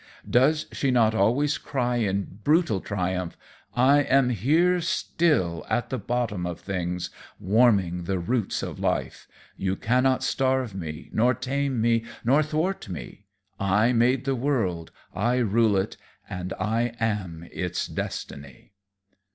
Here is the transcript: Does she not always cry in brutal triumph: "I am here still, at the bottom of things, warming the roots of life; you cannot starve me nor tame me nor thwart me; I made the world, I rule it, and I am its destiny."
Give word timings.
Does 0.27 0.65
she 0.71 0.89
not 0.89 1.13
always 1.13 1.59
cry 1.59 1.97
in 1.97 2.39
brutal 2.43 2.81
triumph: 2.81 3.37
"I 3.75 3.99
am 3.99 4.29
here 4.31 4.81
still, 4.81 5.63
at 5.69 5.91
the 5.91 5.99
bottom 5.99 6.47
of 6.47 6.59
things, 6.59 7.11
warming 7.39 8.05
the 8.05 8.17
roots 8.17 8.63
of 8.63 8.79
life; 8.79 9.27
you 9.57 9.75
cannot 9.75 10.23
starve 10.23 10.73
me 10.73 11.11
nor 11.13 11.35
tame 11.35 11.79
me 11.79 12.03
nor 12.25 12.41
thwart 12.41 12.89
me; 12.89 13.25
I 13.59 13.93
made 13.93 14.25
the 14.25 14.33
world, 14.33 14.89
I 15.13 15.35
rule 15.37 15.77
it, 15.77 15.97
and 16.27 16.51
I 16.53 16.95
am 16.99 17.47
its 17.51 17.85
destiny." 17.85 18.71